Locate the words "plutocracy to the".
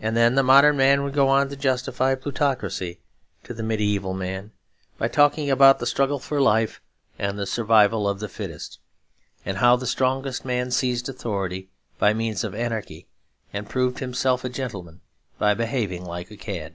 2.16-3.62